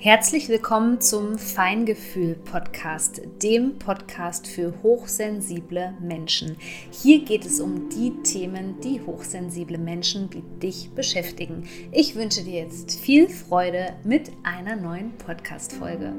[0.00, 6.56] Herzlich willkommen zum Feingefühl Podcast, dem Podcast für hochsensible Menschen.
[6.92, 11.68] Hier geht es um die Themen, die hochsensible Menschen wie dich beschäftigen.
[11.90, 16.12] Ich wünsche dir jetzt viel Freude mit einer neuen Podcast-Folge.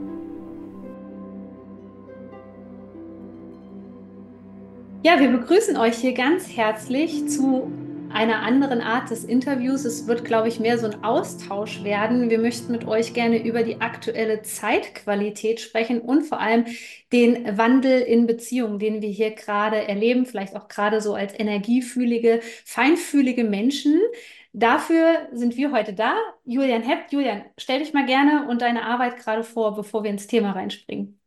[5.03, 7.71] Ja, wir begrüßen euch hier ganz herzlich zu
[8.11, 9.85] einer anderen Art des Interviews.
[9.85, 12.29] Es wird, glaube ich, mehr so ein Austausch werden.
[12.29, 16.65] Wir möchten mit euch gerne über die aktuelle Zeitqualität sprechen und vor allem
[17.11, 22.41] den Wandel in Beziehungen, den wir hier gerade erleben, vielleicht auch gerade so als energiefühlige,
[22.65, 23.99] feinfühlige Menschen.
[24.53, 26.15] Dafür sind wir heute da.
[26.45, 27.11] Julian Hepp.
[27.11, 31.18] Julian, stell dich mal gerne und deine Arbeit gerade vor, bevor wir ins Thema reinspringen.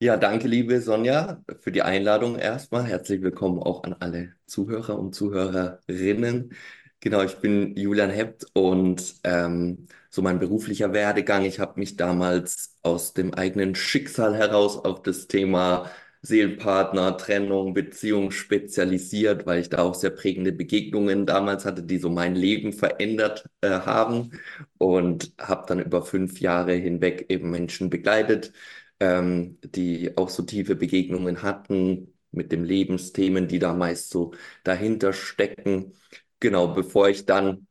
[0.00, 2.84] Ja, danke, liebe Sonja, für die Einladung erstmal.
[2.84, 6.54] Herzlich willkommen auch an alle Zuhörer und Zuhörerinnen.
[7.00, 11.44] Genau, ich bin Julian Hept und ähm, so mein beruflicher Werdegang.
[11.44, 15.90] Ich habe mich damals aus dem eigenen Schicksal heraus auf das Thema
[16.22, 22.08] Seelenpartner, Trennung, Beziehung spezialisiert, weil ich da auch sehr prägende Begegnungen damals hatte, die so
[22.10, 24.30] mein Leben verändert äh, haben
[24.78, 28.52] und habe dann über fünf Jahre hinweg eben Menschen begleitet
[29.00, 34.32] ähm, die auch so tiefe Begegnungen hatten mit den Lebensthemen, die da meist so
[34.64, 35.94] dahinter stecken.
[36.40, 37.66] Genau, bevor ich dann,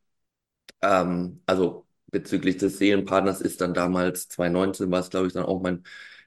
[0.81, 5.61] ähm, also bezüglich des Seelenpartners ist dann damals 2019 war es, glaube ich, dann auch
[5.61, 5.83] mein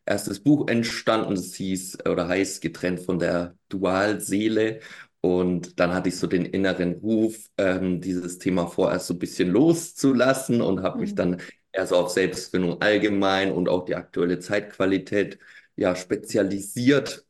[0.07, 1.35] erstes Buch entstanden.
[1.35, 4.81] Das hieß oder heißt Getrennt von der Dualseele.
[5.23, 9.51] Und dann hatte ich so den inneren Ruf, ähm, dieses Thema vorerst so ein bisschen
[9.51, 11.01] loszulassen und habe mhm.
[11.03, 11.41] mich dann
[11.73, 15.39] eher so auf Selbstfindung allgemein und auch die aktuelle Zeitqualität
[15.77, 17.25] ja spezialisiert.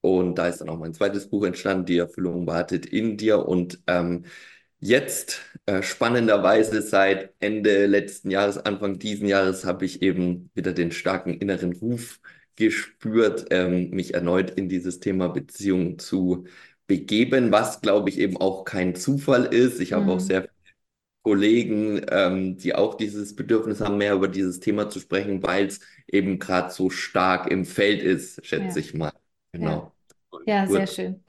[0.00, 3.46] Und da ist dann auch mein zweites Buch entstanden, Die Erfüllung wartet in dir.
[3.46, 4.26] Und ähm,
[4.80, 10.92] jetzt, äh, spannenderweise, seit Ende letzten Jahres, Anfang diesen Jahres, habe ich eben wieder den
[10.92, 12.20] starken inneren Ruf
[12.56, 16.44] gespürt, ähm, mich erneut in dieses Thema Beziehung zu
[16.86, 19.80] begeben, was, glaube ich, eben auch kein Zufall ist.
[19.80, 20.10] Ich habe mhm.
[20.10, 20.48] auch sehr
[21.24, 25.80] Kollegen, ähm, die auch dieses Bedürfnis haben, mehr über dieses Thema zu sprechen, weil es
[26.06, 28.84] eben gerade so stark im Feld ist, schätze ja.
[28.84, 29.12] ich mal.
[29.52, 29.92] Genau.
[30.46, 31.24] Ja, ja sehr schön.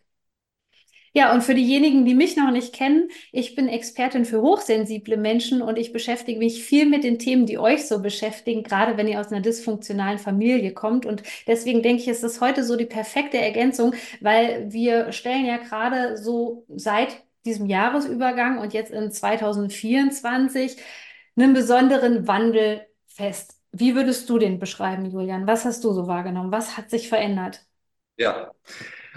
[1.13, 5.61] Ja, und für diejenigen, die mich noch nicht kennen, ich bin Expertin für hochsensible Menschen
[5.61, 9.21] und ich beschäftige mich viel mit den Themen, die euch so beschäftigen, gerade wenn ihr
[9.21, 11.05] aus einer dysfunktionalen Familie kommt.
[11.05, 15.55] Und deswegen denke ich, ist das heute so die perfekte Ergänzung, weil wir stellen ja
[15.55, 20.77] gerade so seit diesem Jahresübergang und jetzt in 2024
[21.37, 23.55] einen besonderen Wandel fest.
[23.71, 25.47] Wie würdest du den beschreiben, Julian?
[25.47, 26.51] Was hast du so wahrgenommen?
[26.51, 27.61] Was hat sich verändert?
[28.17, 28.51] Ja,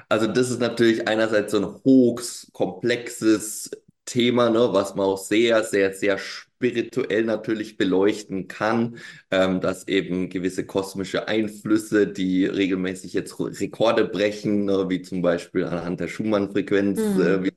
[0.08, 3.70] also das ist natürlich einerseits so ein hochs komplexes
[4.04, 8.98] Thema, ne, was man auch sehr, sehr, sehr spirituell natürlich beleuchten kann,
[9.30, 15.64] ähm, dass eben gewisse kosmische Einflüsse, die regelmäßig jetzt Rekorde brechen, ne, wie zum Beispiel
[15.64, 17.20] anhand der Schumann-Frequenz, mhm.
[17.20, 17.52] äh, wie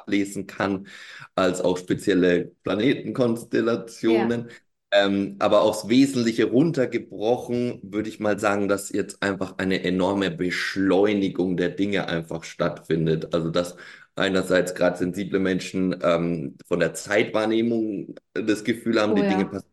[0.00, 0.86] ablesen kann,
[1.34, 4.48] als auch spezielle Planetenkonstellationen.
[4.48, 4.54] Ja.
[4.92, 11.56] Ähm, aber aufs Wesentliche runtergebrochen, würde ich mal sagen, dass jetzt einfach eine enorme Beschleunigung
[11.56, 13.32] der Dinge einfach stattfindet.
[13.32, 13.76] Also dass
[14.16, 19.28] einerseits gerade sensible Menschen ähm, von der Zeitwahrnehmung das Gefühl haben, oh, die ja.
[19.28, 19.70] Dinge passieren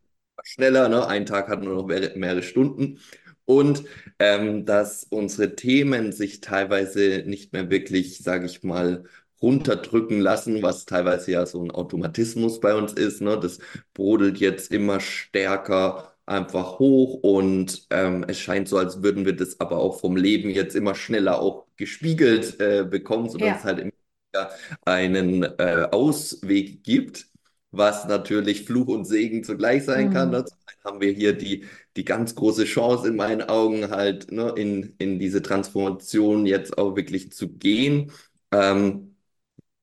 [0.48, 0.90] schneller.
[0.90, 1.06] Ne?
[1.08, 3.00] Ein Tag hat nur noch mehrere Stunden.
[3.46, 3.84] Und
[4.20, 9.06] ähm, dass unsere Themen sich teilweise nicht mehr wirklich, sage ich mal,
[9.42, 13.22] runterdrücken lassen, was teilweise ja so ein Automatismus bei uns ist.
[13.22, 13.40] Ne?
[13.40, 13.60] Das
[13.94, 19.60] brodelt jetzt immer stärker einfach hoch und ähm, es scheint so, als würden wir das
[19.60, 23.56] aber auch vom Leben jetzt immer schneller auch gespiegelt äh, bekommen, sodass ja.
[23.56, 23.92] es halt immer
[24.86, 27.28] einen äh, Ausweg gibt,
[27.72, 30.14] was natürlich Fluch und Segen zugleich sein mhm.
[30.14, 30.32] kann.
[30.32, 31.66] Dazu haben wir hier die,
[31.96, 36.96] die ganz große Chance in meinen Augen halt ne, in, in diese Transformation jetzt auch
[36.96, 38.12] wirklich zu gehen.
[38.52, 39.17] Ähm,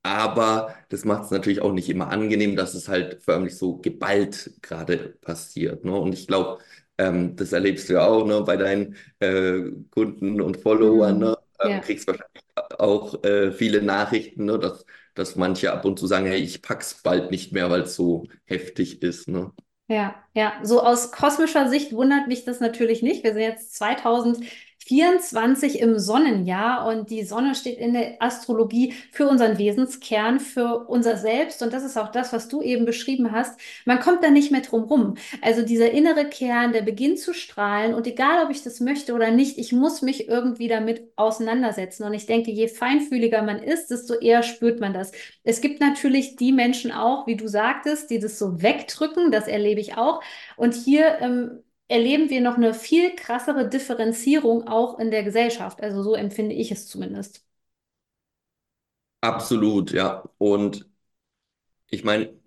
[0.04, 4.52] aber das macht es natürlich auch nicht immer angenehm, dass es halt förmlich so geballt
[4.60, 5.84] gerade passiert.
[5.84, 5.98] Ne?
[5.98, 6.58] Und ich glaube,
[6.98, 11.18] ähm, das erlebst du ja auch ne, bei deinen äh, Kunden und Followern.
[11.18, 11.38] Ne?
[11.60, 11.78] Ähm, ja.
[11.80, 12.44] Kriegst wahrscheinlich
[12.78, 14.84] auch äh, viele Nachrichten, ne, dass,
[15.14, 18.26] dass manche ab und zu sagen, hey, ich pack's bald nicht mehr, weil es so
[18.44, 19.26] heftig ist.
[19.28, 19.52] Ne?
[19.88, 23.24] Ja, ja, so aus kosmischer Sicht wundert mich das natürlich nicht.
[23.24, 24.44] Wir sind jetzt 2000
[24.86, 31.16] 24 im Sonnenjahr und die Sonne steht in der Astrologie für unseren Wesenskern, für unser
[31.16, 33.58] Selbst und das ist auch das, was du eben beschrieben hast.
[33.86, 35.14] Man kommt da nicht mehr drum rum.
[35.40, 39.30] Also dieser innere Kern, der beginnt zu strahlen und egal, ob ich das möchte oder
[39.30, 44.14] nicht, ich muss mich irgendwie damit auseinandersetzen und ich denke, je feinfühliger man ist, desto
[44.14, 45.12] eher spürt man das.
[45.44, 49.80] Es gibt natürlich die Menschen auch, wie du sagtest, die das so wegdrücken, das erlebe
[49.80, 50.22] ich auch
[50.58, 55.82] und hier ähm, erleben wir noch eine viel krassere Differenzierung auch in der Gesellschaft.
[55.82, 57.44] Also so empfinde ich es zumindest.
[59.20, 60.22] Absolut, ja.
[60.38, 60.88] Und
[61.90, 62.38] ich meine,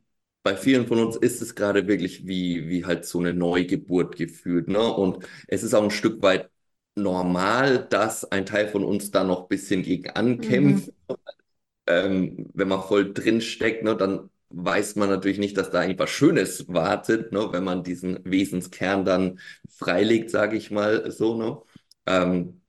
[0.44, 4.68] bei vielen von uns ist es gerade wirklich wie, wie halt so eine Neugeburt gefühlt.
[4.68, 4.80] Ne?
[4.94, 6.50] Und es ist auch ein Stück weit
[6.96, 10.92] normal, dass ein Teil von uns da noch ein bisschen gegen ankämpft.
[11.10, 11.18] Mhm.
[11.88, 16.00] Ähm, wenn man voll drin steckt, ne, dann weiß man natürlich nicht, dass da eigentlich
[16.00, 19.40] was Schönes wartet, ne, wenn man diesen Wesenskern dann
[19.70, 21.38] freilegt, sage ich mal so.
[21.38, 21.62] Ne?
[22.06, 22.62] Ähm,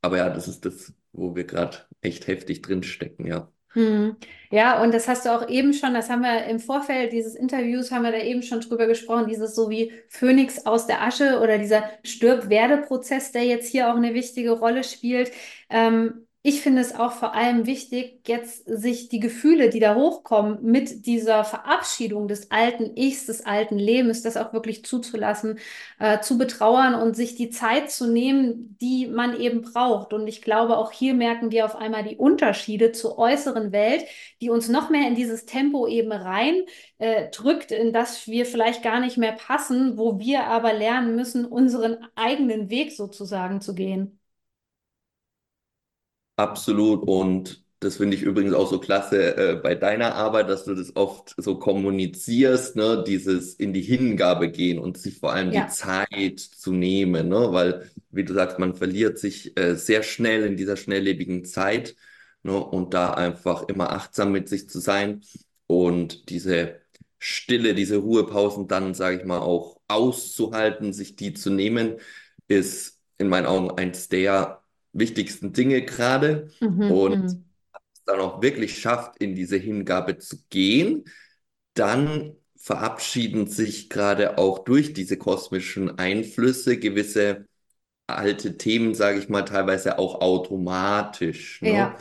[0.00, 3.50] aber ja, das ist das, wo wir gerade echt heftig drin stecken, ja.
[3.74, 4.16] Hm.
[4.50, 7.90] Ja, und das hast du auch eben schon, das haben wir im Vorfeld dieses Interviews,
[7.90, 11.56] haben wir da eben schon drüber gesprochen, dieses so wie Phönix aus der Asche oder
[11.56, 15.32] dieser Stirb-Werde-Prozess, der jetzt hier auch eine wichtige Rolle spielt.
[15.70, 20.58] Ähm, ich finde es auch vor allem wichtig, jetzt sich die Gefühle, die da hochkommen,
[20.62, 25.60] mit dieser Verabschiedung des alten Ichs, des alten Lebens, das auch wirklich zuzulassen,
[26.00, 30.12] äh, zu betrauern und sich die Zeit zu nehmen, die man eben braucht.
[30.12, 34.04] Und ich glaube, auch hier merken wir auf einmal die Unterschiede zur äußeren Welt,
[34.40, 36.62] die uns noch mehr in dieses Tempo eben rein
[36.98, 41.44] äh, drückt, in das wir vielleicht gar nicht mehr passen, wo wir aber lernen müssen,
[41.44, 44.18] unseren eigenen Weg sozusagen zu gehen.
[46.36, 47.06] Absolut.
[47.06, 50.94] Und das finde ich übrigens auch so klasse äh, bei deiner Arbeit, dass du das
[50.94, 53.02] oft so kommunizierst, ne?
[53.04, 55.64] dieses in die Hingabe gehen und sich vor allem ja.
[55.64, 57.48] die Zeit zu nehmen, ne?
[57.52, 61.96] weil, wie du sagst, man verliert sich äh, sehr schnell in dieser schnelllebigen Zeit
[62.44, 62.56] ne?
[62.56, 65.22] und da einfach immer achtsam mit sich zu sein
[65.66, 66.80] und diese
[67.18, 71.96] Stille, diese Ruhepausen dann, sage ich mal, auch auszuhalten, sich die zu nehmen,
[72.48, 74.61] ist in meinen Augen eins der
[74.92, 77.44] wichtigsten Dinge gerade mhm, und mhm.
[78.06, 81.04] dann auch wirklich schafft, in diese Hingabe zu gehen,
[81.74, 87.46] dann verabschieden sich gerade auch durch diese kosmischen Einflüsse gewisse
[88.06, 91.60] alte Themen, sage ich mal, teilweise auch automatisch.
[91.62, 91.72] Ne?
[91.72, 91.96] Ja.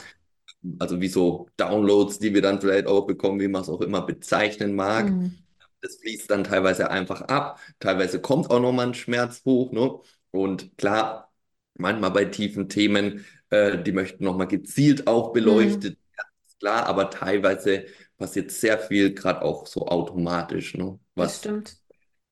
[0.77, 4.01] Also wie so Downloads, die wir dann vielleicht auch bekommen, wie man es auch immer
[4.03, 5.09] bezeichnen mag.
[5.09, 5.37] Mhm.
[5.81, 7.59] Das fließt dann teilweise einfach ab.
[7.79, 9.71] Teilweise kommt auch nochmal ein Schmerz hoch.
[9.71, 9.99] Ne?
[10.29, 11.30] Und klar,
[11.75, 16.25] manchmal bei tiefen Themen, äh, die möchten nochmal gezielt auch beleuchtet mhm.
[16.47, 17.85] ist klar, aber teilweise
[18.17, 20.99] passiert sehr viel, gerade auch so automatisch, ne?
[21.15, 21.63] was ein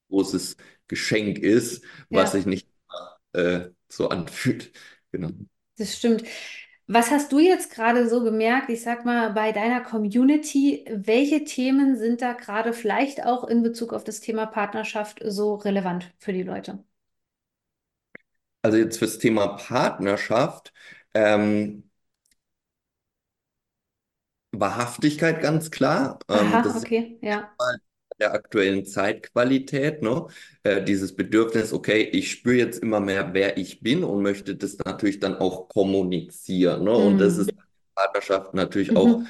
[0.10, 0.58] großes
[0.88, 2.40] Geschenk ist, was ja.
[2.40, 2.68] sich nicht
[3.34, 4.72] äh, so anfühlt.
[5.12, 5.32] Genau.
[5.78, 6.24] Das stimmt.
[6.92, 10.86] Was hast du jetzt gerade so gemerkt, ich sag mal, bei deiner Community?
[10.90, 16.12] Welche Themen sind da gerade vielleicht auch in Bezug auf das Thema Partnerschaft so relevant
[16.18, 16.84] für die Leute?
[18.62, 20.74] Also jetzt fürs Thema Partnerschaft,
[21.14, 21.84] ähm,
[24.52, 26.20] Wahrhaftigkeit ganz klar.
[26.28, 27.52] Ähm, Aha, das okay, ist ja.
[28.20, 30.28] Der aktuellen Zeitqualität, ne?
[30.64, 34.78] Äh, dieses Bedürfnis, okay, ich spüre jetzt immer mehr, wer ich bin und möchte das
[34.80, 36.84] natürlich dann auch kommunizieren.
[36.84, 36.92] Ne?
[36.92, 37.06] Mhm.
[37.06, 37.42] Und das mhm.
[37.42, 37.58] ist in
[37.96, 38.98] Partnerschaft natürlich mhm.
[38.98, 39.22] auch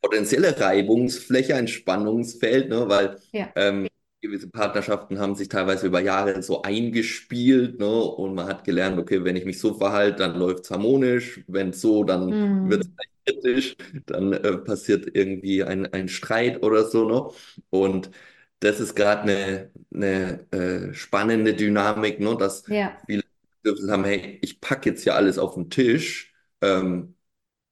[0.00, 2.88] potenzielle Reibungsfläche, ein Spannungsfeld, ne?
[2.88, 3.50] weil ja.
[3.54, 3.86] ähm,
[4.24, 7.86] gewisse Partnerschaften haben sich teilweise über Jahre so eingespielt, ne?
[7.86, 11.70] Und man hat gelernt, okay, wenn ich mich so verhalte, dann läuft es harmonisch, wenn
[11.70, 12.70] es so, dann mm.
[12.70, 12.90] wird es
[13.26, 13.76] kritisch,
[14.06, 17.30] dann äh, passiert irgendwie ein, ein Streit oder so, ne?
[17.70, 18.10] Und
[18.60, 22.36] das ist gerade eine, eine äh, spannende Dynamik, ne?
[22.38, 22.96] dass ja.
[23.06, 23.22] viele
[23.62, 27.14] Bedürfnisse haben, hey, ich packe jetzt hier alles auf den Tisch, ähm,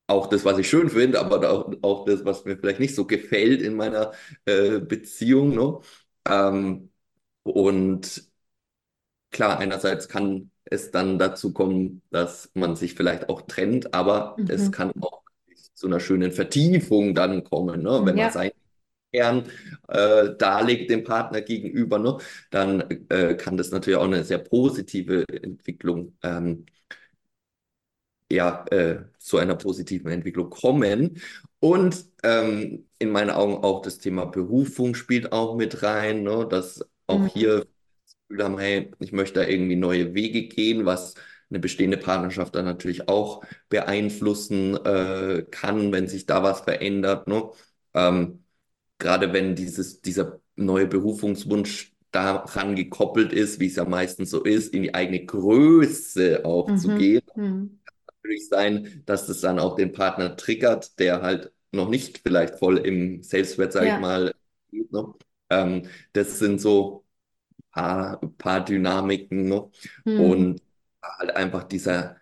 [0.07, 3.07] auch das, was ich schön finde, aber auch, auch das, was mir vielleicht nicht so
[3.07, 4.13] gefällt in meiner
[4.45, 5.55] äh, Beziehung.
[5.55, 5.81] Ne?
[6.29, 6.91] Ähm,
[7.43, 8.25] und
[9.31, 14.47] klar, einerseits kann es dann dazu kommen, dass man sich vielleicht auch trennt, aber mhm.
[14.49, 15.23] es kann auch
[15.75, 18.03] zu einer schönen Vertiefung dann kommen, ne?
[18.05, 18.25] wenn ja.
[18.25, 18.51] man sein
[19.13, 19.45] Kern
[19.89, 22.19] äh, darlegt dem Partner gegenüber, ne?
[22.51, 26.67] dann äh, kann das natürlich auch eine sehr positive Entwicklung ähm,
[28.31, 31.21] ja, äh, zu einer positiven Entwicklung kommen.
[31.61, 36.47] Und ähm, in meinen Augen auch das Thema Berufung spielt auch mit rein, ne?
[36.49, 37.27] dass auch mhm.
[37.27, 41.15] hier das Gefühl haben, hey, ich möchte da irgendwie neue Wege gehen, was
[41.51, 47.29] eine bestehende Partnerschaft dann natürlich auch beeinflussen äh, kann, wenn sich da was verändert.
[47.29, 47.51] Ne?
[47.93, 48.45] Ähm,
[48.99, 54.73] gerade wenn dieses, dieser neue Berufungswunsch daran gekoppelt ist, wie es ja meistens so ist,
[54.73, 56.79] in die eigene Größe auch mhm.
[56.79, 57.23] zu gehen.
[57.35, 57.81] Mhm.
[57.85, 62.59] Kann natürlich sein, dass das dann auch den Partner triggert, der halt noch nicht vielleicht
[62.59, 63.95] voll im Selbstwert, sage ja.
[63.97, 64.35] ich mal.
[64.71, 65.15] Ne?
[65.51, 67.05] Ähm, das sind so
[67.59, 69.71] ein paar, paar Dynamiken ne?
[70.05, 70.21] Mhm.
[70.21, 70.63] und
[71.03, 72.17] halt einfach dieser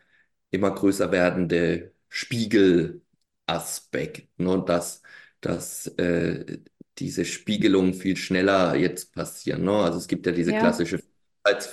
[0.50, 4.62] immer größer werdende Spiegelaspekt, ne?
[4.66, 5.02] dass,
[5.40, 6.58] dass äh,
[6.98, 9.64] diese Spiegelungen viel schneller jetzt passieren.
[9.64, 9.72] Ne?
[9.72, 10.60] Also es gibt ja diese ja.
[10.60, 11.00] klassische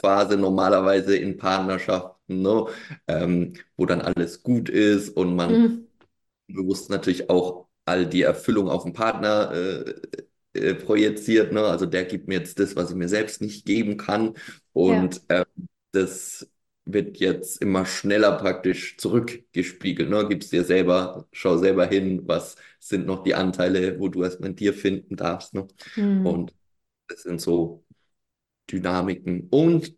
[0.02, 2.66] Phase normalerweise in Partnerschaften, ne?
[3.08, 5.88] Ähm, wo dann alles gut ist und man mhm.
[6.48, 9.94] bewusst natürlich auch all die Erfüllung auf den Partner äh,
[10.53, 11.51] äh, projiziert.
[11.53, 11.62] Ne?
[11.62, 14.34] Also der gibt mir jetzt das, was ich mir selbst nicht geben kann.
[14.74, 15.39] Und ja.
[15.39, 16.50] ähm, das
[16.86, 20.10] wird jetzt immer schneller praktisch zurückgespiegelt.
[20.10, 20.27] Ne?
[20.27, 24.56] Gib's dir selber, schau selber hin, was sind noch die Anteile, wo du erstmal in
[24.56, 25.53] dir finden darfst.
[25.53, 25.67] Ne?
[25.96, 26.25] Mhm.
[26.25, 26.53] Und
[27.08, 27.84] das sind so
[28.70, 29.48] Dynamiken.
[29.50, 29.96] Und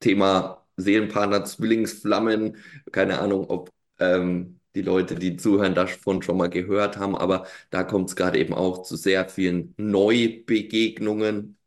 [0.00, 2.56] Thema Seelenpartner, Zwillingsflammen,
[2.92, 7.84] keine Ahnung, ob ähm, die Leute, die zuhören, davon schon mal gehört haben, aber da
[7.84, 11.58] kommt es gerade eben auch zu sehr vielen Neubegegnungen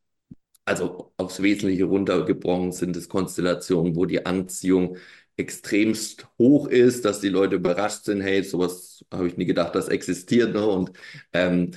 [0.65, 4.97] also aufs Wesentliche runtergebrochen sind es Konstellationen, wo die Anziehung
[5.37, 9.87] extremst hoch ist, dass die Leute überrascht sind, hey, sowas habe ich nie gedacht, das
[9.89, 10.53] existiert.
[10.53, 10.65] Ne?
[10.65, 10.91] Und
[11.33, 11.71] ähm,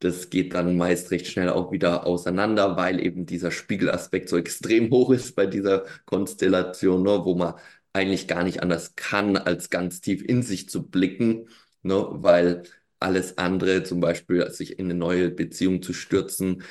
[0.00, 4.90] das geht dann meist recht schnell auch wieder auseinander, weil eben dieser Spiegelaspekt so extrem
[4.90, 7.24] hoch ist bei dieser Konstellation, ne?
[7.24, 7.54] wo man
[7.96, 11.48] eigentlich gar nicht anders kann, als ganz tief in sich zu blicken,
[11.82, 12.06] ne?
[12.10, 12.62] weil
[13.00, 16.62] alles andere, zum Beispiel sich in eine neue Beziehung zu stürzen,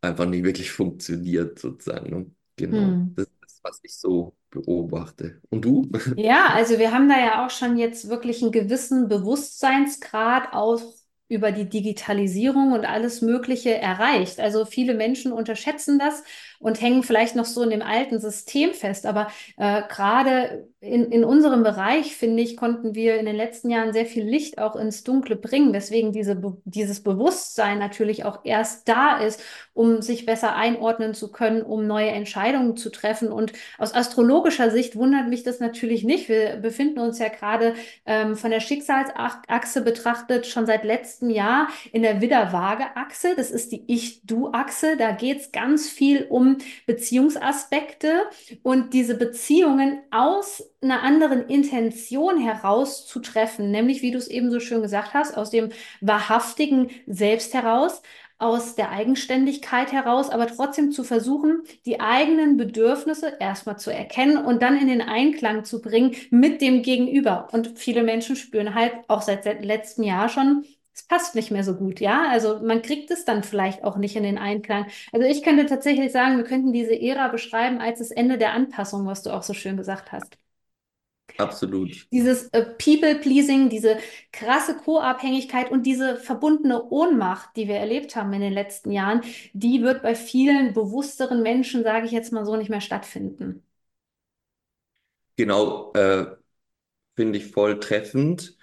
[0.00, 2.10] einfach nicht wirklich funktioniert, sozusagen.
[2.10, 2.26] Ne?
[2.56, 2.78] Genau.
[2.78, 3.14] Hm.
[3.16, 5.40] Das ist, was ich so beobachte.
[5.50, 5.90] Und du?
[6.16, 10.80] Ja, also wir haben da ja auch schon jetzt wirklich einen gewissen Bewusstseinsgrad auch
[11.28, 14.40] über die Digitalisierung und alles Mögliche erreicht.
[14.40, 16.22] Also viele Menschen unterschätzen das
[16.58, 19.06] und hängen vielleicht noch so in dem alten System fest.
[19.06, 23.92] Aber äh, gerade in, in unserem Bereich, finde ich, konnten wir in den letzten Jahren
[23.92, 29.18] sehr viel Licht auch ins Dunkle bringen, weswegen diese, dieses Bewusstsein natürlich auch erst da
[29.18, 29.42] ist,
[29.72, 33.32] um sich besser einordnen zu können, um neue Entscheidungen zu treffen.
[33.32, 36.28] Und aus astrologischer Sicht wundert mich das natürlich nicht.
[36.28, 42.02] Wir befinden uns ja gerade ähm, von der Schicksalsachse betrachtet schon seit letztem Jahr in
[42.02, 43.34] der Widder-Waage-Achse.
[43.36, 44.96] Das ist die Ich-Du-Achse.
[44.98, 46.43] Da geht es ganz viel um
[46.86, 48.24] Beziehungsaspekte
[48.62, 54.50] und diese Beziehungen aus einer anderen Intention heraus zu treffen, nämlich wie du es eben
[54.50, 55.70] so schön gesagt hast, aus dem
[56.00, 58.02] wahrhaftigen Selbst heraus,
[58.38, 64.62] aus der Eigenständigkeit heraus, aber trotzdem zu versuchen, die eigenen Bedürfnisse erstmal zu erkennen und
[64.62, 67.48] dann in den Einklang zu bringen mit dem Gegenüber.
[67.52, 71.74] Und viele Menschen spüren halt auch seit letztem Jahr schon, es passt nicht mehr so
[71.76, 72.28] gut, ja.
[72.30, 74.86] Also man kriegt es dann vielleicht auch nicht in den Einklang.
[75.12, 79.06] Also ich könnte tatsächlich sagen, wir könnten diese Ära beschreiben als das Ende der Anpassung,
[79.06, 80.38] was du auch so schön gesagt hast.
[81.38, 82.08] Absolut.
[82.12, 83.98] Dieses äh, People-Pleasing, diese
[84.32, 89.22] krasse Co-Abhängigkeit und diese verbundene Ohnmacht, die wir erlebt haben in den letzten Jahren,
[89.52, 93.62] die wird bei vielen bewussteren Menschen, sage ich jetzt mal so, nicht mehr stattfinden.
[95.36, 96.26] Genau, äh,
[97.16, 98.56] finde ich voll treffend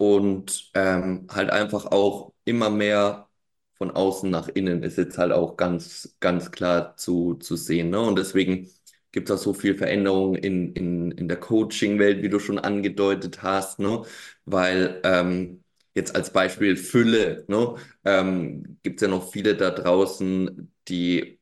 [0.00, 3.28] und ähm, halt einfach auch immer mehr
[3.74, 7.90] von außen nach innen ist jetzt halt auch ganz, ganz klar zu, zu sehen.
[7.90, 8.00] Ne?
[8.00, 8.70] Und deswegen
[9.12, 13.42] gibt es auch so viel Veränderung in, in, in der Coaching-Welt, wie du schon angedeutet
[13.42, 14.02] hast, ne?
[14.46, 15.64] weil ähm,
[15.94, 17.74] jetzt als Beispiel Fülle, ne?
[18.04, 21.40] ähm, gibt es ja noch viele da draußen, die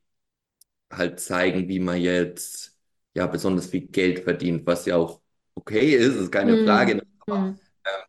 [0.91, 2.77] halt zeigen, wie man jetzt
[3.15, 5.21] ja besonders viel Geld verdient, was ja auch
[5.55, 6.65] okay ist, ist keine mm.
[6.67, 6.95] Frage.
[6.97, 7.03] Ne?
[7.21, 7.59] Aber mm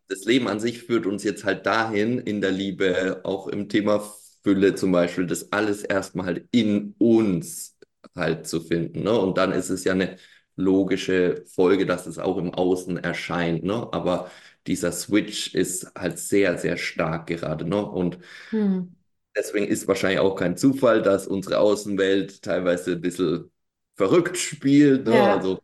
[0.07, 4.03] das Leben an sich führt uns jetzt halt dahin, in der Liebe, auch im Thema
[4.43, 7.77] Fülle zum Beispiel, das alles erstmal halt in uns
[8.15, 9.03] halt zu finden.
[9.03, 9.17] Ne?
[9.17, 10.17] Und dann ist es ja eine
[10.55, 13.63] logische Folge, dass es auch im Außen erscheint.
[13.63, 13.87] Ne?
[13.91, 14.29] Aber
[14.67, 17.65] dieser Switch ist halt sehr, sehr stark gerade.
[17.65, 17.85] Ne?
[17.85, 18.19] Und
[18.49, 18.93] hm.
[19.35, 23.51] deswegen ist wahrscheinlich auch kein Zufall, dass unsere Außenwelt teilweise ein bisschen
[23.95, 25.05] verrückt spielt.
[25.05, 25.15] Ne?
[25.15, 25.35] Ja.
[25.35, 25.59] Also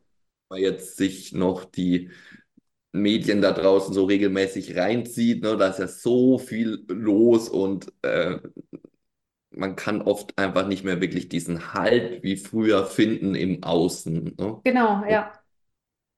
[0.49, 2.11] man jetzt sich noch die
[3.01, 5.43] Medien da draußen so regelmäßig reinzieht.
[5.43, 5.57] Ne?
[5.57, 8.39] Da ist ja so viel los und äh,
[9.51, 14.35] man kann oft einfach nicht mehr wirklich diesen Halt wie früher finden im Außen.
[14.37, 14.59] Ne?
[14.63, 15.31] Genau, ja.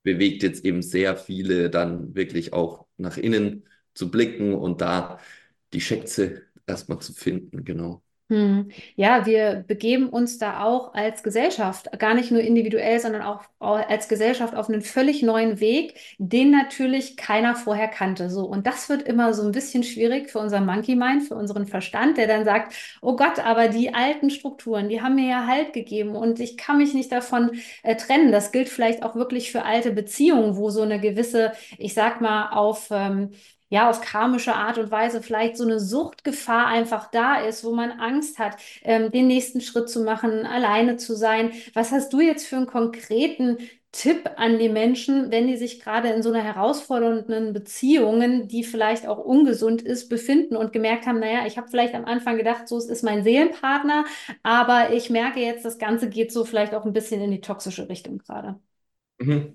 [0.03, 5.19] bewegt jetzt eben sehr viele dann wirklich auch nach innen zu blicken und da
[5.73, 8.03] die Schätze erstmal zu finden, genau.
[8.29, 8.71] Hm.
[8.97, 14.09] Ja, wir begeben uns da auch als Gesellschaft, gar nicht nur individuell, sondern auch als
[14.09, 18.29] Gesellschaft auf einen völlig neuen Weg, den natürlich keiner vorher kannte.
[18.29, 18.43] So.
[18.45, 22.17] Und das wird immer so ein bisschen schwierig für unser Monkey Mind, für unseren Verstand,
[22.17, 26.17] der dann sagt, oh Gott, aber die alten Strukturen, die haben mir ja Halt gegeben
[26.17, 27.51] und ich kann mich nicht davon
[27.83, 28.33] äh, trennen.
[28.33, 32.49] Das gilt vielleicht auch wirklich für alte Beziehungen, wo so eine gewisse, ich sag mal,
[32.49, 33.29] auf ähm,
[33.69, 37.91] ja, auf karmische Art und Weise vielleicht so eine Suchtgefahr einfach da ist, wo man
[37.91, 41.51] Angst hat, ähm, den nächsten Schritt zu machen, alleine zu sein.
[41.73, 43.57] Was hast du jetzt für einen konkreten
[43.91, 49.07] Tipp an die Menschen, wenn die sich gerade in so einer herausfordernden Beziehungen, die vielleicht
[49.07, 52.77] auch ungesund ist, befinden und gemerkt haben, naja, ich habe vielleicht am Anfang gedacht, so
[52.77, 54.05] es ist mein Seelenpartner,
[54.43, 57.89] aber ich merke jetzt, das Ganze geht so vielleicht auch ein bisschen in die toxische
[57.89, 58.59] Richtung gerade.
[59.19, 59.53] Mhm.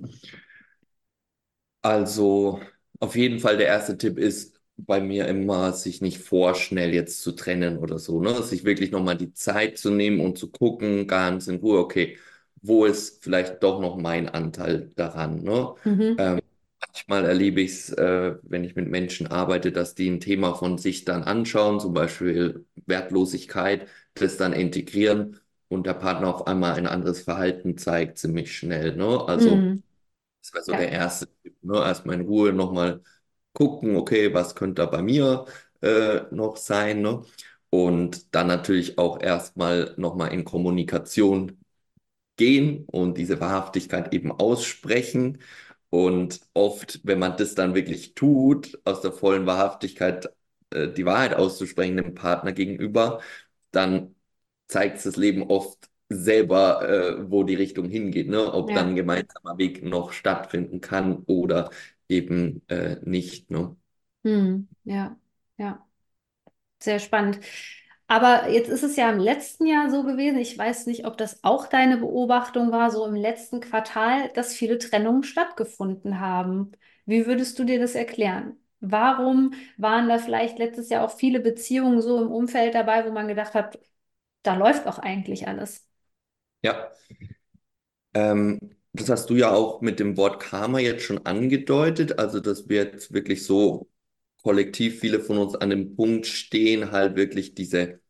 [1.83, 2.61] Also
[3.03, 7.33] auf jeden Fall der erste Tipp ist bei mir immer, sich nicht vorschnell jetzt zu
[7.33, 8.43] trennen oder so, ne?
[8.43, 12.19] Sich wirklich nochmal die Zeit zu nehmen und zu gucken, ganz in Ruhe, okay,
[12.63, 15.75] wo ist vielleicht doch noch mein Anteil daran, ne?
[15.85, 16.19] Mhm.
[16.19, 16.41] Ähm,
[16.81, 20.79] manchmal erlebe ich es, äh, wenn ich mit Menschen arbeite, dass die ein Thema von
[20.79, 26.87] sich dann anschauen, zum Beispiel Wertlosigkeit, das dann integrieren und der Partner auf einmal ein
[26.87, 29.25] anderes Verhalten zeigt, ziemlich schnell, ne?
[29.29, 29.83] Also Mhm.
[30.43, 30.79] Das wäre so Ja.
[30.79, 31.57] der erste Tipp.
[31.63, 31.79] Ne?
[31.79, 33.03] Erstmal in Ruhe nochmal
[33.55, 35.47] gucken, okay, was könnte da bei mir
[35.83, 37.03] äh, noch sein.
[37.03, 37.23] Ne?
[37.71, 41.59] Und dann natürlich auch erstmal nochmal in Kommunikation
[42.37, 45.39] gehen und diese Wahrhaftigkeit eben aussprechen.
[45.91, 50.31] Und oft, wenn man das dann wirklich tut, aus der vollen Wahrhaftigkeit
[50.71, 53.21] äh, die Wahrheit auszusprechen dem Partner gegenüber,
[53.73, 54.15] dann
[54.69, 58.53] zeigt es das Leben oft selber, äh, wo die Richtung hingeht, ne?
[58.53, 58.91] Ob dann Ja.
[58.91, 61.71] ein gemeinsamer Weg noch stattfinden kann oder
[62.09, 63.77] eben äh, nicht, ne?
[64.25, 64.69] Hm.
[64.85, 65.17] Ja.
[65.57, 65.87] Ja.
[66.81, 67.41] Sehr spannend.
[68.09, 71.43] Aber jetzt ist es ja im letzten Jahr so gewesen, ich weiß nicht, ob das
[71.45, 76.73] auch deine Beobachtung war, so im letzten Quartal, dass viele Trennungen stattgefunden haben.
[77.07, 78.57] Wie würdest du dir das erklären?
[78.81, 83.29] Warum waren da vielleicht letztes Jahr auch viele Beziehungen so im Umfeld dabei, wo man
[83.29, 83.79] gedacht hat,
[84.43, 85.89] da läuft auch eigentlich alles?
[86.63, 86.93] Ja.
[88.15, 88.59] Ähm,
[88.93, 92.85] das hast du ja auch mit dem Wort Karma jetzt schon angedeutet, also dass wir
[92.85, 93.89] jetzt wirklich so
[94.43, 98.01] kollektiv viele von uns an dem Punkt stehen, halt wirklich diese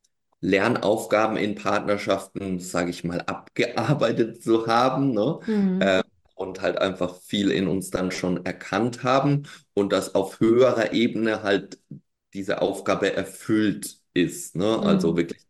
[0.41, 5.39] Lernaufgaben in Partnerschaften, sage ich mal, abgearbeitet zu haben, ne?
[5.47, 5.79] Hm.
[5.79, 6.03] Äh,
[6.35, 9.45] und halt einfach viel in uns dann schon erkannt haben
[9.75, 11.79] und dass auf höherer Ebene halt
[12.35, 14.83] diese Aufgabe erfüllt ist, ne?
[14.85, 15.17] Also Hm.
[15.17, 15.43] wirklich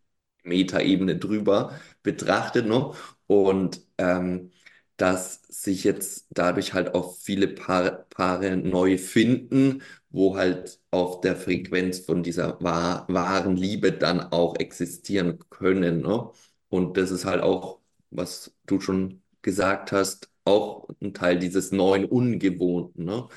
[0.45, 2.93] Metaebene drüber betrachtet, ne?
[3.27, 4.51] Und ähm,
[4.97, 11.37] dass sich jetzt dadurch halt auch viele Paar, Paare neu finden, wo halt auf der
[11.37, 16.31] Frequenz von dieser wahr, wahren Liebe dann auch existieren können, ne?
[16.69, 22.05] Und das ist halt auch, was du schon gesagt hast, auch ein Teil dieses neuen
[22.05, 23.29] Ungewohnten, ne?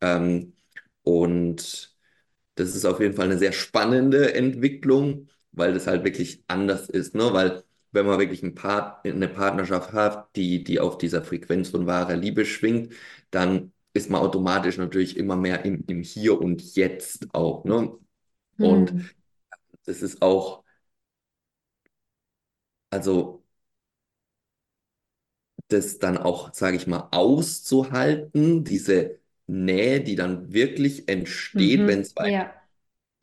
[0.00, 0.54] Ähm,
[1.02, 1.94] und
[2.54, 7.14] das ist auf jeden Fall eine sehr spannende Entwicklung, weil das halt wirklich anders ist,
[7.14, 7.32] ne?
[7.32, 11.86] Weil wenn man wirklich ein Part, eine Partnerschaft hat, die, die auf dieser Frequenz von
[11.86, 12.92] wahrer Liebe schwingt,
[13.30, 17.92] dann ist man automatisch natürlich immer mehr im, im Hier und Jetzt auch, ne?
[18.60, 19.08] Und Hm.
[19.86, 20.64] das ist auch,
[22.92, 23.42] also
[25.68, 32.04] das dann auch, sage ich mal, auszuhalten, diese Nähe, die dann wirklich entsteht, wenn Mhm.
[32.04, 32.63] zwei Ja.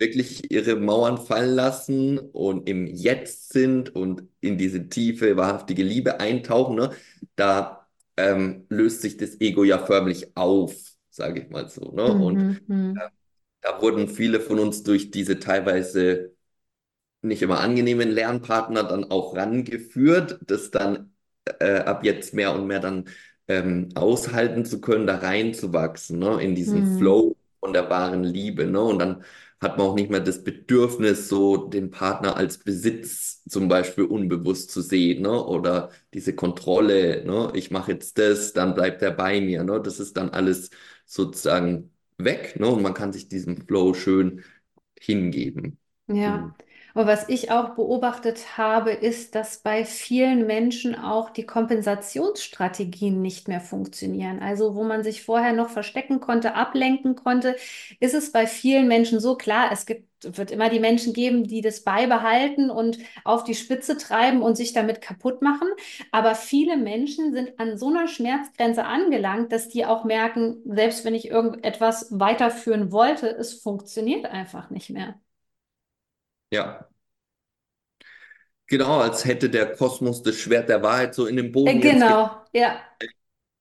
[0.02, 6.20] Wirklich ihre Mauern fallen lassen und im Jetzt sind und in diese tiefe, wahrhaftige Liebe
[6.22, 6.92] eintauchen, ne?
[7.38, 7.88] Da
[8.18, 10.76] ähm, löst sich das Ego ja förmlich auf,
[11.12, 12.14] sage ich mal so, ne?
[12.18, 12.60] Und Mhm.
[12.68, 13.04] Mhm.
[13.62, 16.34] da wurden viele von uns durch diese teilweise
[17.22, 21.14] nicht immer angenehmen Lernpartner dann auch rangeführt, das dann
[21.60, 23.10] äh, ab jetzt mehr und mehr dann
[23.48, 26.86] ähm, aushalten zu können, da reinzuwachsen, ne, in diesen Mhm.
[26.86, 29.24] Flow von der wahren Liebe, ne, und dann
[29.62, 34.72] hat man auch nicht mehr das Bedürfnis, so den Partner als Besitz zum Beispiel unbewusst
[34.72, 39.40] zu sehen, ne, oder diese Kontrolle, ne, ich mache jetzt das, dann bleibt er bei
[39.42, 40.72] mir, ne, das ist dann alles
[41.06, 44.44] sozusagen weg, ne, und man kann sich diesem Flow schön
[45.00, 45.78] hingeben.
[46.08, 46.56] Ja, Hm.
[46.94, 53.48] Und was ich auch beobachtet habe, ist, dass bei vielen Menschen auch die Kompensationsstrategien nicht
[53.48, 54.40] mehr funktionieren.
[54.40, 57.56] Also wo man sich vorher noch verstecken konnte, ablenken konnte,
[58.00, 61.62] ist es bei vielen Menschen so klar, es gibt, wird immer die Menschen geben, die
[61.62, 65.68] das beibehalten und auf die Spitze treiben und sich damit kaputt machen.
[66.12, 71.16] Aber viele Menschen sind an so einer Schmerzgrenze angelangt, dass die auch merken, selbst wenn
[71.16, 75.16] ich irgendetwas weiterführen wollte, es funktioniert einfach nicht mehr.
[76.52, 76.90] Ja,
[78.68, 82.06] Genau, als hätte der Kosmos das Schwert der Wahrheit so in den Äh, Boden jetzt
[82.08, 82.82] ge- genau, ja,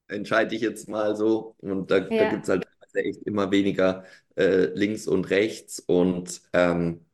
[0.08, 1.54] entscheide ich jetzt mal so.
[1.60, 4.04] Und da, da gibt es halt echt immer weniger
[4.36, 5.78] äh, links und rechts.
[5.80, 7.04] Und ähm,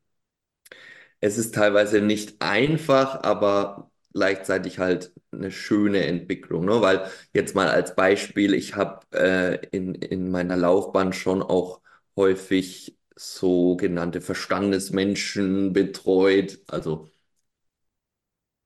[1.20, 6.64] es ist teilweise nicht einfach, aber gleichzeitig halt eine schöne Entwicklung.
[6.64, 6.80] Ne?
[6.80, 11.80] Weil jetzt mal als Beispiel, ich habe äh, in, in meiner Laufbahn schon auch
[12.16, 16.60] häufig sogenannte Verstandesmenschen betreut.
[16.68, 17.10] Also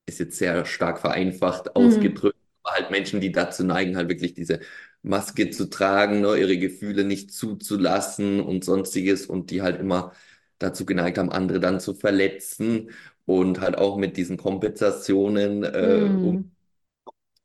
[0.06, 4.34] ist jetzt sehr stark vereinfacht Hm, ausgedrückt, aber halt Menschen, die dazu neigen, halt wirklich
[4.34, 4.60] diese
[5.02, 10.12] Maske zu tragen, ne, ihre Gefühle nicht zuzulassen und sonstiges und die halt immer
[10.58, 12.90] dazu geneigt haben, andere dann zu verletzen
[13.24, 16.50] und halt auch mit diesen Kompensationen äh, um hm,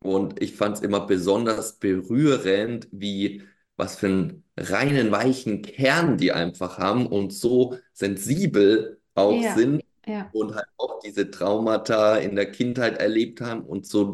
[0.02, 3.44] und ich fand es immer besonders berührend, wie
[3.78, 9.84] was für einen reinen, weichen Kern die einfach haben und so sensibel auch ja, sind
[10.06, 10.30] ja.
[10.34, 14.14] und halt auch diese Traumata in der Kindheit erlebt haben und so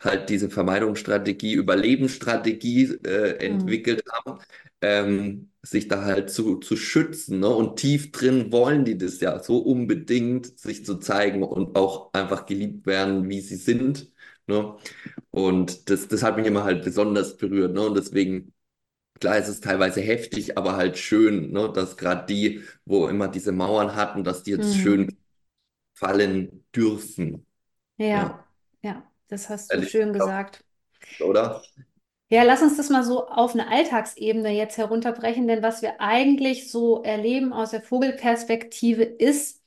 [0.00, 4.40] halt diese Vermeidungsstrategie, Überlebensstrategie äh, Hm, entwickelt haben,
[4.80, 7.40] ähm, sich da halt zu, zu schützen.
[7.40, 7.48] Ne?
[7.48, 12.46] Und tief drin wollen die das ja so unbedingt, sich zu zeigen und auch einfach
[12.46, 14.12] geliebt werden, wie sie sind.
[14.46, 14.76] Ne?
[15.30, 17.72] Und das, das hat mich immer halt besonders berührt.
[17.74, 17.82] Ne?
[17.82, 18.52] Und deswegen,
[19.20, 21.70] klar, es ist teilweise heftig, aber halt schön, ne?
[21.72, 24.80] Dass gerade die, wo immer diese Mauern hatten, dass die jetzt hm.
[24.80, 25.16] schön
[25.94, 27.46] fallen dürfen.
[27.96, 28.44] Ja, Ja,
[28.82, 30.64] ja, das hast du ehrlich, schön gesagt.
[31.20, 31.62] oder?
[32.28, 36.70] Ja, lass uns das mal so auf eine Alltagsebene jetzt herunterbrechen, denn was wir eigentlich
[36.70, 39.62] so erleben aus der Vogelperspektive ist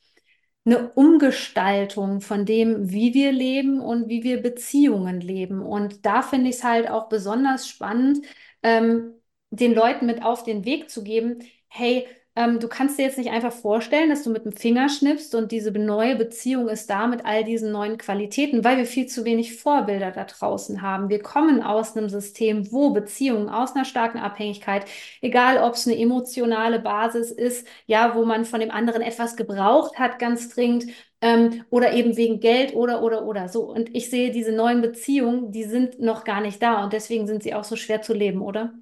[0.66, 5.62] eine Umgestaltung von dem, wie wir leben und wie wir Beziehungen leben.
[5.62, 8.26] Und da finde ich es halt auch besonders spannend,
[8.62, 9.14] ähm,
[9.52, 13.32] den Leuten mit auf den Weg zu geben, hey, ähm, du kannst dir jetzt nicht
[13.32, 17.26] einfach vorstellen, dass du mit dem Finger schnippst und diese neue Beziehung ist da mit
[17.26, 21.10] all diesen neuen Qualitäten, weil wir viel zu wenig Vorbilder da draußen haben.
[21.10, 24.86] Wir kommen aus einem System, wo Beziehungen aus einer starken Abhängigkeit,
[25.22, 29.98] egal ob es eine emotionale Basis ist, ja, wo man von dem anderen etwas gebraucht
[30.00, 30.86] hat, ganz dringend,
[31.22, 33.64] ähm, oder eben wegen Geld oder, oder, oder so.
[33.64, 37.44] Und ich sehe diese neuen Beziehungen, die sind noch gar nicht da und deswegen sind
[37.44, 38.74] sie auch so schwer zu leben, oder?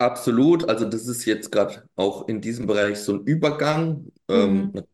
[0.00, 0.68] Absolut.
[0.68, 4.10] Also das ist jetzt gerade auch in diesem Bereich so ein Übergang.
[4.28, 4.84] Ähm, Hm,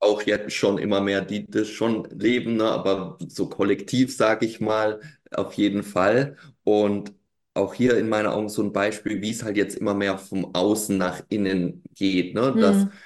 [0.00, 2.64] auch jetzt schon immer mehr, die das schon leben, ne?
[2.70, 5.00] Aber so kollektiv, sage ich mal,
[5.32, 6.36] auf jeden Fall.
[6.64, 7.14] Und
[7.54, 10.54] auch hier in meinen Augen so ein Beispiel, wie es halt jetzt immer mehr vom
[10.54, 12.56] Außen nach innen geht, ne?
[12.60, 12.98] Dass hm,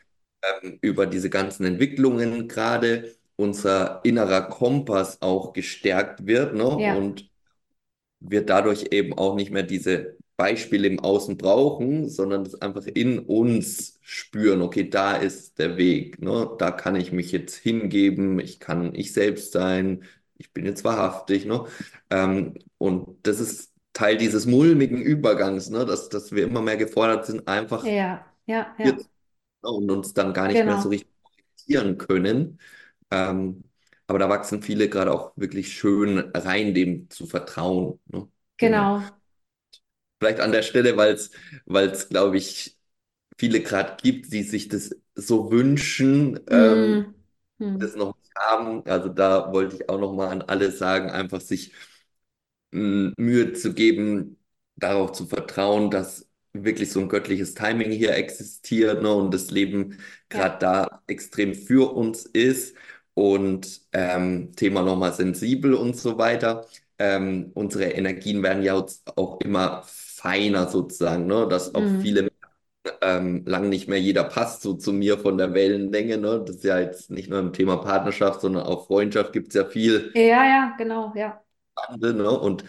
[0.63, 6.67] ähm, über diese ganzen Entwicklungen gerade unser innerer Kompass auch gestärkt wird, ne?
[6.75, 7.31] ja, Und
[8.21, 13.19] wir dadurch eben auch nicht mehr diese Beispiele im Außen brauchen, sondern das einfach in
[13.21, 16.51] uns spüren, okay, da ist der Weg, ne?
[16.59, 20.05] Da kann ich mich jetzt hingeben, ich kann ich selbst sein,
[20.39, 21.65] ich bin jetzt wahrhaftig, ne?
[22.11, 25.85] Ähm, und das ist Teil dieses mulmigen Übergangs, ne?
[25.87, 29.05] Dass, dass wir immer mehr gefordert sind, einfach ja, ja, ja,
[29.63, 32.59] und uns dann gar nicht mehr so genau, richtig orientieren können.
[33.11, 33.65] Ähm,
[34.07, 38.01] aber da wachsen viele gerade auch wirklich schön rein, dem zu vertrauen.
[38.07, 38.29] Ne?
[38.59, 38.99] Genau.
[38.99, 39.22] genau.
[40.23, 41.31] Vielleicht an der Stelle, weil es,
[41.67, 42.79] weil es, glaube ich,
[43.39, 47.05] viele gerade gibt, die sich das so wünschen, ähm,
[47.59, 48.85] Hm, hm, das noch nicht haben.
[48.87, 51.73] Also da wollte ich auch noch mal an alle sagen, einfach sich
[52.71, 54.39] mh, Mühe zu geben,
[54.77, 59.99] darauf zu vertrauen, dass wirklich so ein göttliches Timing hier existiert, ne, und das Leben
[60.33, 62.77] ja, gerade da extrem für uns ist.
[63.15, 66.67] Und ähm, Thema nochmal sensibel und so weiter.
[66.99, 68.75] Ähm, unsere Energien werden ja
[69.17, 69.83] auch immer
[70.23, 71.47] feiner sozusagen, ne?
[71.49, 72.01] Dass auch hm.
[72.01, 72.31] viele
[73.03, 76.19] ähm, lang nicht mehr jeder passt so zu mir von der Wellenlänge.
[76.19, 76.43] Ne?
[76.47, 79.65] Das ist ja jetzt nicht nur im Thema Partnerschaft, sondern auch Freundschaft gibt es ja
[79.67, 81.43] viel Ja, ja, genau, ja.
[81.77, 82.31] Wandel, ne?
[82.31, 82.65] Und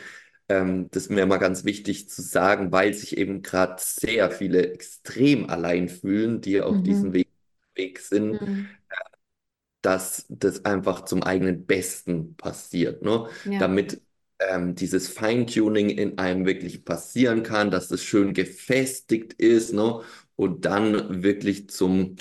[0.49, 4.71] ähm, das ist mir immer ganz wichtig zu sagen, weil sich eben gerade sehr viele
[4.73, 7.13] extrem allein fühlen, die auf diesem Mhm.
[7.13, 7.29] Weg,
[7.75, 8.75] Weg sind, Hm.
[9.81, 13.27] dass das einfach zum eigenen Besten passiert, ne?
[13.43, 13.57] Ja.
[13.57, 14.01] Damit
[14.49, 20.01] ähm, dieses Feintuning in einem wirklich passieren kann, dass es schön gefestigt ist, ne?
[20.35, 22.15] Und dann wirklich zum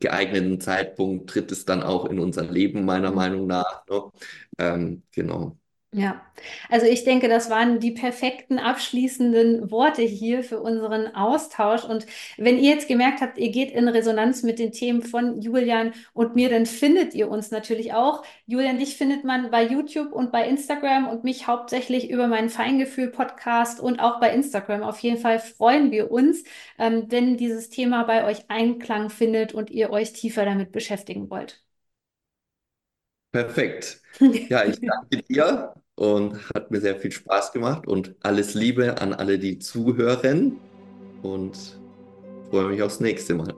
[0.00, 3.16] geeigneten Zeitpunkt tritt es dann auch in unser Leben, meiner Hm.
[3.16, 4.10] Meinung nach, ne?
[4.58, 5.58] Ähm, genau.
[5.94, 6.22] Ja,
[6.70, 11.84] also ich denke, das waren die perfekten abschließenden Worte hier für unseren Austausch.
[11.84, 12.06] Und
[12.38, 16.34] wenn ihr jetzt gemerkt habt, ihr geht in Resonanz mit den Themen von Julian und
[16.34, 18.24] mir, dann findet ihr uns natürlich auch.
[18.46, 23.78] Julian, dich findet man bei YouTube und bei Instagram und mich hauptsächlich über meinen Feingefühl-Podcast
[23.78, 24.82] und auch bei Instagram.
[24.84, 26.42] Auf jeden Fall freuen wir uns,
[26.78, 31.62] ähm, wenn dieses Thema bei euch Einklang findet und ihr euch tiefer damit beschäftigen wollt.
[33.32, 34.00] Perfekt.
[34.50, 39.12] Ja, ich danke dir und hat mir sehr viel Spaß gemacht und alles Liebe an
[39.12, 40.58] alle, die zuhören
[41.22, 41.80] und
[42.50, 43.54] freue mich aufs nächste Mal.